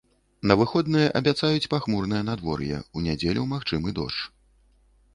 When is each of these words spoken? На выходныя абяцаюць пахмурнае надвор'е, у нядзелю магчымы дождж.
На 0.51 0.55
выходныя 0.61 1.11
абяцаюць 1.19 1.69
пахмурнае 1.75 2.23
надвор'е, 2.31 2.83
у 2.99 3.07
нядзелю 3.11 3.49
магчымы 3.55 3.89
дождж. 4.01 4.29